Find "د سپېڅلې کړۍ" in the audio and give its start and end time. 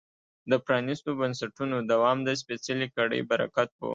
2.23-3.21